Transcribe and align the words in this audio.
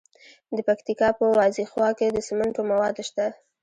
د 0.55 0.57
پکتیکا 0.67 1.09
په 1.19 1.25
وازیخوا 1.39 1.89
کې 1.97 2.07
د 2.11 2.17
سمنټو 2.27 2.61
مواد 2.71 2.95
شته. 3.07 3.25